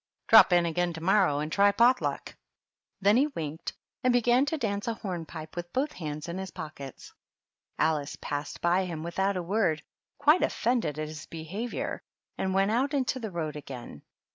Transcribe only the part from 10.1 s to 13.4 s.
quite offended at his behavior, and went out into the